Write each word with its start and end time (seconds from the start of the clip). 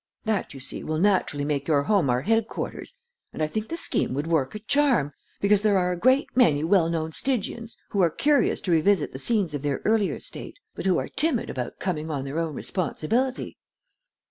That, 0.23 0.55
you 0.55 0.59
see, 0.59 0.83
will 0.83 0.97
naturally 0.97 1.45
make 1.45 1.67
your 1.67 1.83
home 1.83 2.09
our 2.09 2.21
headquarters, 2.23 2.93
and 3.31 3.43
I 3.43 3.45
think 3.45 3.67
the 3.67 3.77
scheme 3.77 4.15
would 4.15 4.25
work 4.25 4.55
a 4.55 4.59
charm, 4.59 5.13
because 5.39 5.61
there 5.61 5.77
are 5.77 5.91
a 5.91 5.95
great 5.95 6.27
many 6.35 6.63
well 6.63 6.89
known 6.89 7.11
Stygians 7.11 7.77
who 7.89 8.01
are 8.01 8.09
curious 8.09 8.61
to 8.61 8.71
revisit 8.71 9.13
the 9.13 9.19
scenes 9.19 9.53
of 9.53 9.61
their 9.61 9.79
earlier 9.85 10.19
state, 10.19 10.57
but 10.73 10.87
who 10.87 10.97
are 10.97 11.07
timid 11.07 11.51
about 11.51 11.77
coming 11.77 12.09
on 12.09 12.25
their 12.25 12.39
own 12.39 12.55
responsibility." 12.55 13.59